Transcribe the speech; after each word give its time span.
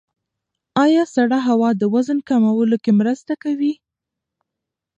ایا 0.83 1.03
سړه 1.15 1.39
هوا 1.47 1.69
د 1.75 1.83
وزن 1.93 2.17
کمولو 2.29 2.77
کې 2.83 2.91
مرسته 2.99 3.33
کوي؟ 3.43 3.73